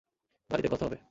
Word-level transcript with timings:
বাড়িতে 0.49 0.69
কথা 0.71 0.85
হবে। 0.85 0.97